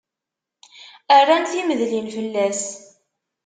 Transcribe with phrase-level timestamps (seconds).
[1.21, 2.61] Rran timedlin fell-as.